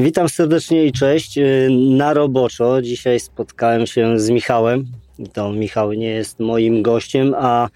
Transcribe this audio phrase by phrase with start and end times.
[0.00, 1.38] Witam serdecznie i cześć.
[1.38, 4.84] Y, na roboczo dzisiaj spotkałem się z Michałem.
[5.32, 7.68] To Michał nie jest moim gościem, a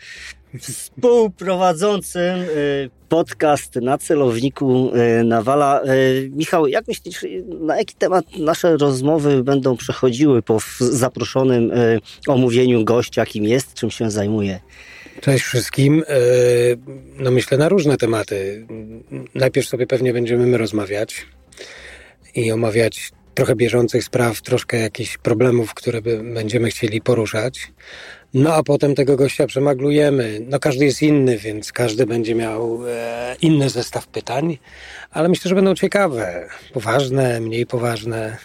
[0.61, 5.81] współprowadzącym y, podcast na celowniku y, Nawala.
[6.31, 7.27] Michał, jak myślisz,
[7.61, 11.73] na jaki temat nasze rozmowy będą przechodziły po zaproszonym
[12.27, 14.61] omówieniu gościa, kim jest, czym się zajmuje?
[15.21, 16.05] Cześć wszystkim.
[17.19, 18.67] No myślę na różne tematy.
[19.35, 21.27] Najpierw sobie pewnie będziemy my rozmawiać
[22.35, 26.03] i omawiać trochę bieżących spraw, troszkę jakichś problemów, które
[26.35, 27.73] będziemy chcieli poruszać.
[28.35, 30.41] No a potem tego gościa przemaglujemy.
[30.49, 34.59] No każdy jest inny, więc każdy będzie miał e, inny zestaw pytań,
[35.11, 38.37] ale myślę, że będą ciekawe, poważne, mniej poważne.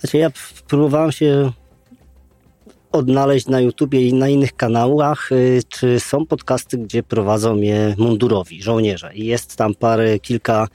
[0.00, 0.30] Znaczy ja
[0.68, 1.52] próbowałem się
[2.92, 8.62] odnaleźć na YouTubie i na innych kanałach, y, czy są podcasty, gdzie prowadzą je mundurowi,
[8.62, 9.10] żołnierze.
[9.14, 10.68] I jest tam parę, kilka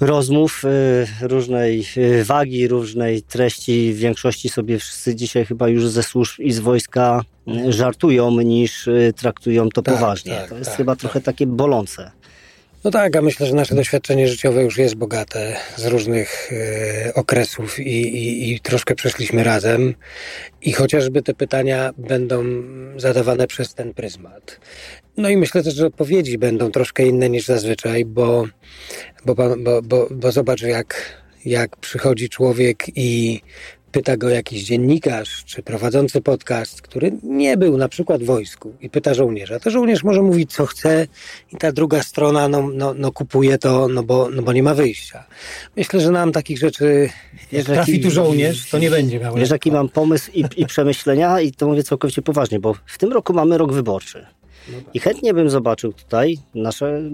[0.00, 3.92] rozmów y, różnej y, wagi, różnej treści.
[3.92, 8.88] W większości sobie wszyscy dzisiaj chyba już ze służb i z wojska y, żartują niż
[9.16, 10.36] traktują to tak, poważnie.
[10.36, 11.00] Tak, to jest tak, chyba tak.
[11.00, 12.10] trochę takie bolące.
[12.84, 17.78] No tak, a myślę, że nasze doświadczenie życiowe już jest bogate z różnych y, okresów
[17.78, 19.94] i, i, i, troszkę przeszliśmy razem.
[20.62, 22.44] I chociażby te pytania będą
[22.96, 24.60] zadawane przez ten pryzmat.
[25.16, 28.44] No i myślę też, że odpowiedzi będą troszkę inne niż zazwyczaj, bo,
[29.26, 33.40] bo, bo, bo, bo zobacz, jak, jak przychodzi człowiek i
[33.92, 38.90] pyta go jakiś dziennikarz czy prowadzący podcast, który nie był na przykład w wojsku i
[38.90, 41.06] pyta żołnierza, to żołnierz może mówić co chce
[41.52, 44.74] i ta druga strona no, no, no kupuje to, no bo, no bo nie ma
[44.74, 45.24] wyjścia.
[45.76, 47.10] Myślę, że nam takich rzeczy,
[47.64, 49.34] trafi tu żołnierz, to nie będzie miał.
[49.34, 53.12] Wiesz, jaki mam pomysł i, i przemyślenia i to mówię całkowicie poważnie, bo w tym
[53.12, 54.26] roku mamy rok wyborczy.
[54.68, 54.94] No tak.
[54.94, 57.10] I chętnie bym zobaczył tutaj nasze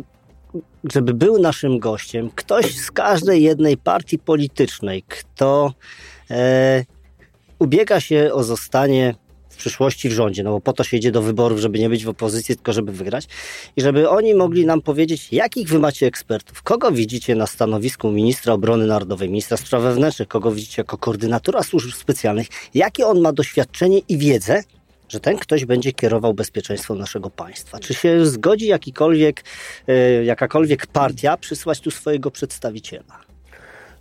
[0.93, 5.73] żeby był naszym gościem ktoś z każdej jednej partii politycznej, kto
[6.31, 6.85] e,
[7.59, 9.15] ubiega się o zostanie
[9.55, 12.05] w przyszłości w rządzie, no bo po to się idzie do wyborów, żeby nie być
[12.05, 13.29] w opozycji, tylko żeby wygrać.
[13.77, 18.53] I żeby oni mogli nam powiedzieć, jakich wy macie ekspertów, kogo widzicie na stanowisku ministra
[18.53, 23.99] obrony narodowej, ministra spraw wewnętrznych, kogo widzicie jako koordynatora służb specjalnych, jakie on ma doświadczenie
[23.99, 24.63] i wiedzę,
[25.09, 27.79] że ten ktoś będzie kierował bezpieczeństwem naszego państwa.
[27.79, 29.45] Czy się zgodzi jakikolwiek,
[29.89, 33.24] e, jakakolwiek partia przysłać tu swojego przedstawiciela?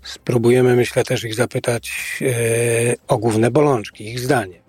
[0.03, 1.91] Spróbujemy, myślę, też ich zapytać
[2.21, 4.61] e, o główne bolączki, ich zdanie,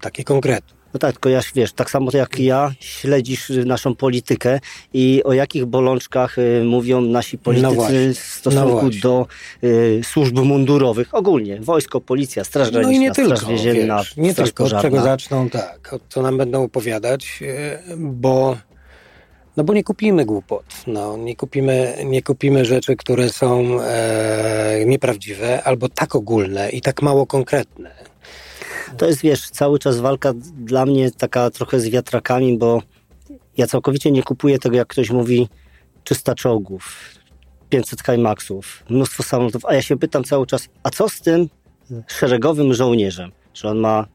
[0.00, 0.76] takie konkretne.
[0.96, 4.60] No tak, tylko ja, wiesz, tak samo jak ja śledzisz naszą politykę
[4.94, 9.26] i o jakich bolączkach y, mówią nasi politycy no w stosunku no do
[9.64, 11.14] y, służb mundurowych.
[11.14, 14.64] Ogólnie, wojsko, policja, straż graniczna, no i nie straż tylko, więzienna, wiesz, Nie straż tylko,
[14.64, 14.88] pożarna.
[14.88, 18.56] od czego zaczną, tak, co nam będą opowiadać, y, bo
[19.56, 25.62] no bo nie kupimy głupot, no, nie, kupimy, nie kupimy rzeczy, które są e, nieprawdziwe
[25.64, 27.90] albo tak ogólne i tak mało konkretne.
[28.96, 32.82] To jest, wiesz, cały czas walka dla mnie taka trochę z wiatrakami, bo
[33.56, 35.48] ja całkowicie nie kupuję tego, jak ktoś mówi
[36.04, 37.10] 300 czołgów,
[37.68, 41.48] 500 Himaxów, mnóstwo samolotów, a ja się pytam cały czas, a co z tym
[42.06, 43.32] szeregowym żołnierzem?
[43.52, 44.06] Czy on ma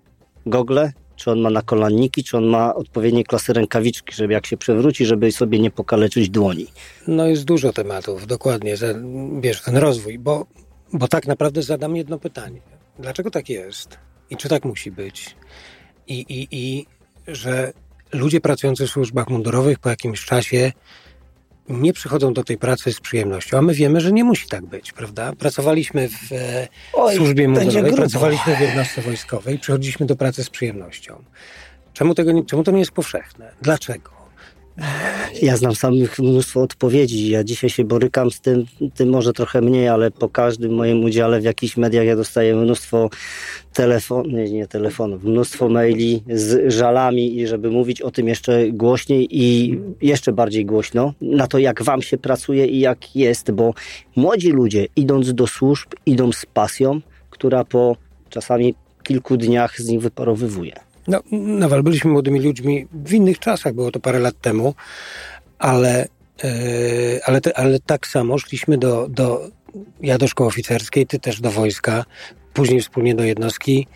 [0.45, 5.05] gogle, czy on ma nakolanniki, czy on ma odpowiednie klasy rękawiczki, żeby jak się przewróci,
[5.05, 6.67] żeby sobie nie pokaleczyć dłoni.
[7.07, 8.75] No jest dużo tematów, dokładnie,
[9.41, 10.45] wiesz, ten rozwój, bo,
[10.93, 12.61] bo tak naprawdę zadam jedno pytanie.
[12.99, 13.97] Dlaczego tak jest?
[14.29, 15.35] I czy tak musi być?
[16.07, 16.85] I, i, i
[17.27, 17.73] że
[18.13, 20.71] ludzie pracujący w służbach mundurowych po jakimś czasie
[21.71, 24.91] nie przychodzą do tej pracy z przyjemnością, a my wiemy, że nie musi tak być,
[24.91, 25.33] prawda?
[25.39, 31.23] Pracowaliśmy w e, Oj, służbie mundurowej, pracowaliśmy w jednostce wojskowej, przychodziliśmy do pracy z przyjemnością.
[31.93, 33.51] Czemu, tego, czemu to nie jest powszechne?
[33.61, 34.20] Dlaczego?
[35.41, 37.29] Ja znam samych mnóstwo odpowiedzi.
[37.29, 38.65] Ja dzisiaj się borykam z tym,
[38.95, 43.09] tym może trochę mniej, ale po każdym moim udziale w jakichś mediach ja dostaję mnóstwo
[43.73, 49.27] telefonów, nie, nie telefonów, mnóstwo maili z żalami i żeby mówić o tym jeszcze głośniej
[49.31, 53.73] i jeszcze bardziej głośno, na to jak wam się pracuje i jak jest, bo
[54.15, 57.95] młodzi ludzie idąc do służb idą z pasją, która po
[58.29, 60.90] czasami kilku dniach z nich wyparowywuje.
[61.07, 64.75] No, Nawal, byliśmy młodymi ludźmi w innych czasach, było to parę lat temu,
[65.59, 66.07] ale,
[66.43, 66.49] yy,
[67.25, 69.47] ale, te, ale tak samo szliśmy do, do,
[70.01, 72.05] ja do szkoły oficerskiej, ty też do wojska,
[72.53, 73.87] później wspólnie do jednostki.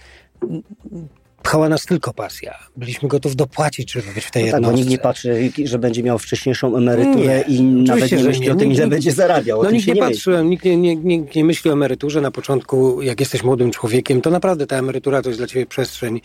[1.45, 2.59] Pchała nas tylko pasja.
[2.77, 4.67] Byliśmy gotowi dopłacić, żeby być w tej no jednostce.
[4.67, 8.49] Tak, bo nikt nie patrzy, że będzie miał wcześniejszą emeryturę nie, i nawet nie myśli
[8.49, 9.63] o tym, ile będzie zarabiał.
[9.63, 13.01] No nikt nie, nie patrzy, nikt nie, nie, nikt nie myśli o emeryturze na początku,
[13.01, 16.21] jak jesteś młodym człowiekiem, to naprawdę ta emerytura to jest dla ciebie przestrzeń,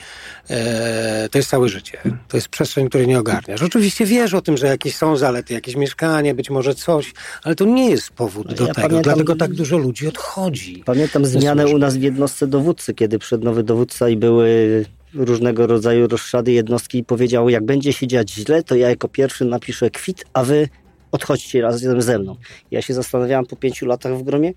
[0.51, 1.99] e, to jest całe życie.
[2.29, 3.63] To jest przestrzeń, której nie ogarniasz.
[3.63, 7.13] Oczywiście wiesz o tym, że jakieś są zalety, jakieś mieszkanie, być może coś,
[7.43, 8.89] ale to nie jest powód no, do ja tego.
[8.89, 10.83] Pamiętam, Dlatego tak dużo ludzi odchodzi.
[10.87, 14.85] Pamiętam zmianę u nas w jednostce dowódcy, kiedy przed nowy dowódca i były
[15.15, 19.45] różnego rodzaju rozszady jednostki i powiedział, jak będzie się dziać źle, to ja jako pierwszy
[19.45, 20.69] napiszę kwit, a wy
[21.13, 22.37] odchodźcie razem ze mną.
[22.71, 24.53] Ja się zastanawiałem po pięciu latach w gromie,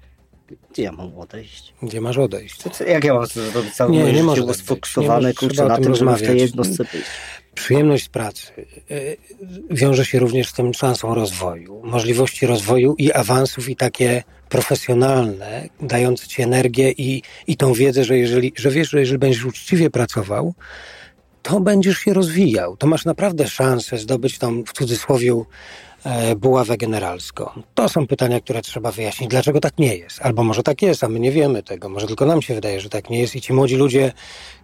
[0.71, 1.73] gdzie ja mam odejść?
[1.81, 2.63] Gdzie masz odejść?
[2.71, 3.73] Co, jak ja mam zrobić?
[3.75, 7.03] Całe nie, nie było sfokusowane kurczę, na tym, żeby w tej jednostce być.
[7.55, 8.51] Przyjemność pracy
[8.91, 9.17] y,
[9.71, 16.27] wiąże się również z tym szansą rozwoju, możliwości rozwoju i awansów i takie profesjonalne, dające
[16.27, 20.53] ci energię i, i tą wiedzę, że, jeżeli, że wiesz, że jeżeli będziesz uczciwie pracował,
[21.44, 22.77] to będziesz się rozwijał.
[22.77, 25.45] To masz naprawdę szansę zdobyć tą, w cudzysłowie, e,
[26.38, 27.50] buławę generalską.
[27.75, 29.29] To są pytania, które trzeba wyjaśnić.
[29.29, 30.21] Dlaczego tak nie jest?
[30.21, 31.89] Albo może tak jest, a my nie wiemy tego.
[31.89, 34.13] Może tylko nam się wydaje, że tak nie jest i ci młodzi ludzie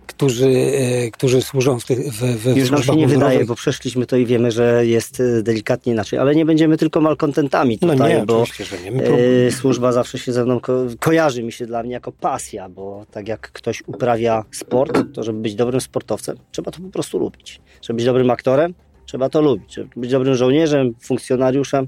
[0.09, 4.05] którzy, e, którzy służą w tych w, w Już nam się nie wydaje, bo przeszliśmy
[4.05, 8.07] to i wiemy, że jest e, delikatnie inaczej, ale nie będziemy tylko malkontentami tutaj, no
[8.07, 8.45] nie, bo
[8.83, 9.03] nie.
[9.47, 13.05] E, służba zawsze się ze mną ko kojarzy mi się dla mnie jako pasja, bo
[13.11, 17.61] tak jak ktoś uprawia sport, to żeby być dobrym sportowcem, trzeba to po prostu lubić.
[17.81, 18.73] Żeby być dobrym aktorem,
[19.09, 19.79] trzeba to lubić.
[19.95, 21.87] Być dobrym żołnierzem, funkcjonariuszem,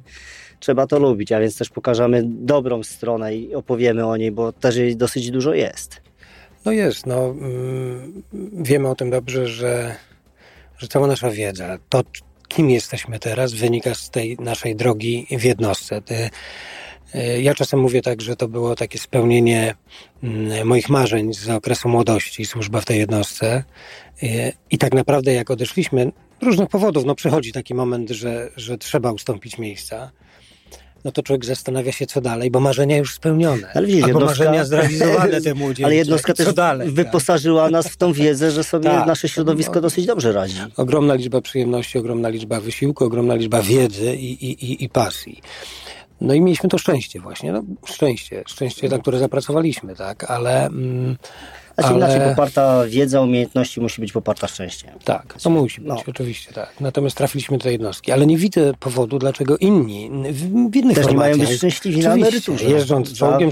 [0.59, 4.75] trzeba to lubić, a więc też pokażemy dobrą stronę i opowiemy o niej, bo też
[4.75, 6.01] jej dosyć dużo jest.
[6.65, 8.23] No jest, no mm,
[8.53, 9.95] wiemy o tym dobrze, że,
[10.77, 12.03] że cała nasza wiedza, to
[12.47, 16.01] kim jesteśmy teraz, wynika z tej naszej drogi w jednostce.
[17.15, 19.75] Y, ja czasem mówię tak, że to było takie spełnienie
[20.23, 23.63] mm, moich marzeń z okresu młodości, służba w tej jednostce.
[24.23, 29.11] Y, I tak naprawdę, jak odeszliśmy, różnych powodów, no przychodzi taki moment, że, że trzeba
[29.11, 30.11] ustąpić miejsca
[31.05, 33.67] no to człowiek zastanawia się, co dalej, bo marzenia już spełnione.
[33.73, 34.43] Ale widzisz, Albo jednostka...
[34.43, 35.85] marzenia zrealizowane te młodzieży.
[35.85, 36.95] Ale jednostka też dalej, tak?
[36.95, 40.55] wyposażyła nas w tą wiedzę, że sobie tak, nasze środowisko no, dosyć dobrze radzi.
[40.77, 45.41] Ogromna liczba przyjemności, ogromna liczba wysiłku, ogromna liczba wiedzy i, i, i, i pasji.
[46.21, 50.65] No i mieliśmy to szczęście właśnie, no szczęście, szczęście, na które zapracowaliśmy, tak, ale...
[50.65, 51.15] Mm,
[51.75, 51.97] znaczy ale...
[51.97, 54.91] inaczej poparta wiedza, umiejętności musi być poparta szczęściem.
[55.03, 56.03] Tak, to musi być, no.
[56.07, 56.73] oczywiście tak.
[56.79, 60.11] Natomiast trafiliśmy do jednostki, ale nie widzę powodu, dlaczego inni
[60.69, 62.65] w innych Też nie mają być szczęśliwi na emeryturze.
[62.65, 63.49] Jeżdżąc czołgiem,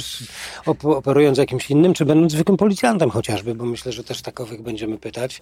[0.84, 5.42] operując jakimś innym, czy będąc zwykłym policjantem chociażby, bo myślę, że też takowych będziemy pytać.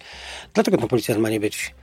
[0.54, 1.74] Dlaczego ten policjant ma nie być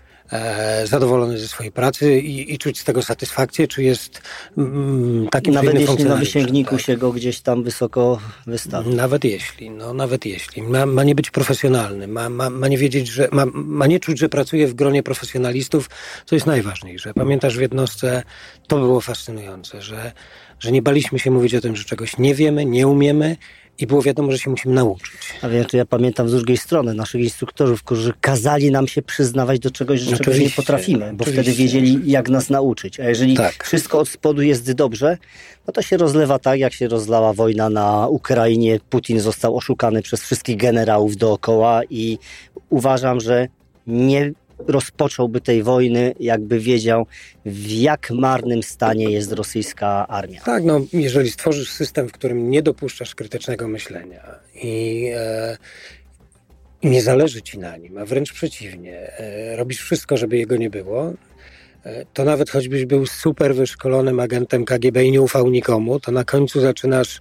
[0.86, 4.22] zadowolony ze swojej pracy i, i, czuć z tego satysfakcję, czy jest
[4.58, 6.86] mm, takim Nawet jeśli na wysięgniku tak?
[6.86, 8.96] się go gdzieś tam wysoko wystawi.
[8.96, 10.62] Nawet jeśli, no nawet jeśli.
[10.62, 14.20] Ma, ma nie być profesjonalny, ma, ma, ma nie wiedzieć, że ma, ma nie czuć,
[14.20, 15.90] że pracuje w gronie profesjonalistów,
[16.26, 17.14] co jest najważniejsze.
[17.14, 18.24] Pamiętasz w jednostce,
[18.68, 20.12] to było fascynujące, że,
[20.60, 23.38] że nie baliśmy się mówić o tym, że czegoś nie wiemy, nie umiemy
[23.80, 25.12] i było wiadomo, że się musimy nauczyć.
[25.42, 29.60] A wiem, to ja pamiętam z drugiej strony naszych instruktorów, którzy kazali nam się przyznawać
[29.60, 33.00] do czegoś, że czegoś nie potrafimy, bo wtedy wiedzieli, jak nas nauczyć.
[33.00, 33.64] A jeżeli tak.
[33.64, 35.18] wszystko od spodu jest dobrze,
[35.68, 38.80] no to się rozlewa tak, jak się rozlała wojna na Ukrainie.
[38.90, 42.18] Putin został oszukany przez wszystkich generałów dookoła i
[42.70, 43.48] uważam, że
[43.88, 44.32] nie
[44.68, 47.08] rozpocząłby tej wojny, jakby wiedział,
[47.46, 50.42] w jak marnym stanie jest rosyjska armia.
[50.42, 55.58] Tak, no jeżeli stworzysz system, w którym nie dopuszczasz krytycznego myślenia i e,
[56.84, 61.14] nie zależy ci na nim, a wręcz przeciwnie, e, robisz wszystko, żeby jego nie było,
[62.14, 66.62] to nawet choćbyś był super wyszkolonym agentem KGB i nie ufał nikomu, to na końcu
[66.62, 67.20] zaczynasz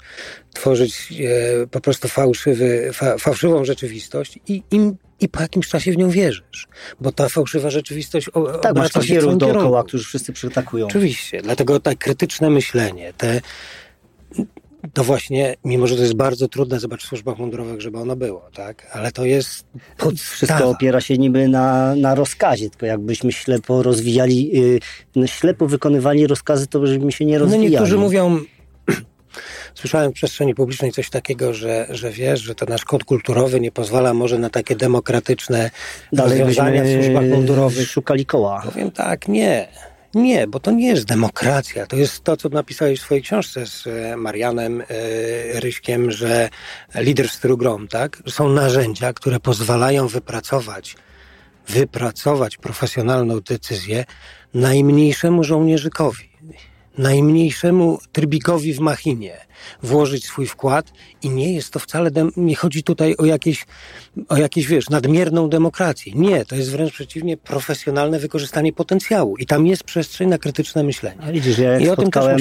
[0.54, 5.97] tworzyć e, po prostu fałszywy, fa, fałszywą rzeczywistość i im i po jakimś czasie w
[5.97, 6.68] nią wierzysz,
[7.00, 10.87] bo ta fałszywa rzeczywistość o, tak, masz kierunku dookoła, którzy wszyscy przytakują.
[10.87, 13.40] Oczywiście, dlatego tak krytyczne myślenie, te
[14.94, 18.42] to właśnie, mimo że to jest bardzo trudne, zobacz w służbach mundurowych, żeby ono było,
[18.54, 18.86] tak?
[18.92, 19.64] Ale to jest
[19.98, 20.34] podstawa.
[20.36, 24.50] Wszystko opiera się niby na, na rozkazie, tylko jakbyśmy ślepo rozwijali,
[25.16, 27.64] yy, ślepo wykonywali rozkazy, to byśmy się nie rozwijali.
[27.64, 28.40] No niektórzy mówią,
[29.74, 33.72] Słyszałem w przestrzeni publicznej coś takiego, że, że wiesz, że to nasz kod kulturowy nie
[33.72, 35.70] pozwala może na takie demokratyczne
[36.12, 37.88] Dalej rozwiązania w służbach mundurowych.
[37.88, 38.62] Szukali koła.
[38.64, 39.68] Powiem tak, nie.
[40.14, 41.87] Nie, bo to nie jest demokracja.
[41.87, 44.85] To jest to, co napisałeś w swojej książce z e, Marianem e,
[45.61, 46.49] Ryśkiem, że
[46.94, 48.23] lider w stylu grom, tak?
[48.28, 50.97] Są narzędzia, które pozwalają wypracować,
[51.68, 54.04] wypracować profesjonalną decyzję
[54.54, 56.33] najmniejszemu żołnierzykowi
[56.98, 59.36] najmniejszemu trybikowi w machinie
[59.82, 63.66] włożyć swój wkład i nie jest to wcale, nie chodzi tutaj o jakieś,
[64.28, 66.12] o jakieś, wiesz, nadmierną demokrację.
[66.16, 71.20] Nie, to jest wręcz przeciwnie profesjonalne wykorzystanie potencjału i tam jest przestrzeń na krytyczne myślenie.
[71.20, 72.38] A widzisz, ja I spotkałem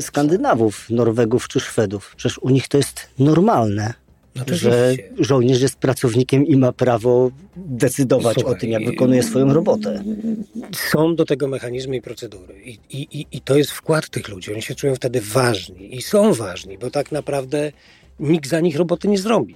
[0.00, 4.07] Skandynawów, Norwegów czy Szwedów, przecież u nich to jest normalne.
[4.46, 9.52] No że żołnierz jest pracownikiem i ma prawo decydować Słuchaj, o tym, jak wykonuje swoją
[9.52, 10.04] robotę.
[10.92, 12.54] Są do tego mechanizmy i procedury.
[12.64, 14.52] I, i, I to jest wkład tych ludzi.
[14.52, 17.72] Oni się czują wtedy ważni i są ważni, bo tak naprawdę
[18.20, 19.54] nikt za nich roboty nie zrobi.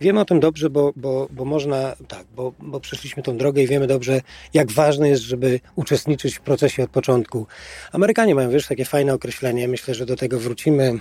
[0.00, 3.66] Wiemy o tym dobrze, bo, bo, bo można, tak, bo, bo przeszliśmy tą drogę i
[3.66, 4.20] wiemy dobrze,
[4.54, 7.46] jak ważne jest, żeby uczestniczyć w procesie od początku.
[7.92, 9.68] Amerykanie mają, wiesz, takie fajne określenie.
[9.68, 10.98] Myślę, że do tego wrócimy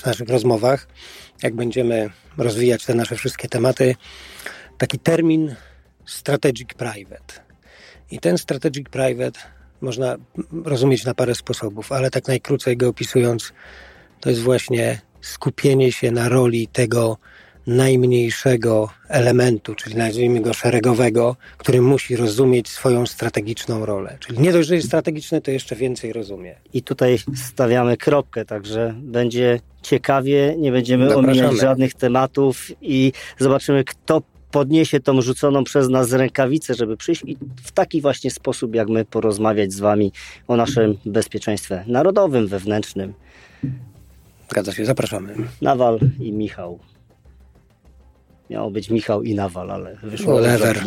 [0.00, 0.88] przy naszych rozmowach,
[1.42, 3.94] jak będziemy rozwijać te nasze wszystkie tematy,
[4.78, 5.54] taki termin
[6.06, 7.34] strategic private.
[8.10, 9.40] I ten strategic private
[9.80, 10.16] można
[10.64, 13.52] rozumieć na parę sposobów, ale tak najkrócej go opisując,
[14.20, 17.16] to jest właśnie skupienie się na roli tego
[17.66, 24.16] najmniejszego elementu, czyli nazwijmy go szeregowego, który musi rozumieć swoją strategiczną rolę.
[24.20, 26.54] Czyli nie dość, że jest strategiczny, to jeszcze więcej rozumie.
[26.72, 31.28] I tutaj stawiamy kropkę, także będzie ciekawie, nie będziemy Zapraszamy.
[31.30, 37.36] omijać żadnych tematów i zobaczymy, kto podniesie tą rzuconą przez nas rękawicę, żeby przyjść i
[37.62, 40.12] w taki właśnie sposób, jak my porozmawiać z Wami
[40.48, 43.14] o naszym bezpieczeństwie narodowym, wewnętrznym.
[44.50, 45.34] Zgadza się, zapraszamy.
[45.62, 46.78] Nawal i Michał.
[48.50, 50.34] Miało być Michał i Nawal, ale wyszło.
[50.34, 50.84] Oliver.